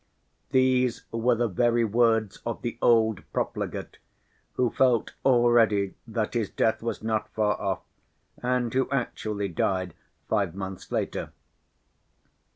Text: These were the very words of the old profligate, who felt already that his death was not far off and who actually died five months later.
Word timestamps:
These 0.49 1.03
were 1.11 1.35
the 1.35 1.47
very 1.47 1.85
words 1.85 2.39
of 2.43 2.63
the 2.63 2.79
old 2.81 3.21
profligate, 3.31 3.99
who 4.53 4.71
felt 4.71 5.13
already 5.23 5.93
that 6.07 6.33
his 6.33 6.49
death 6.49 6.81
was 6.81 7.03
not 7.03 7.29
far 7.35 7.53
off 7.61 7.83
and 8.41 8.73
who 8.73 8.89
actually 8.89 9.47
died 9.49 9.93
five 10.27 10.55
months 10.55 10.91
later. 10.91 11.33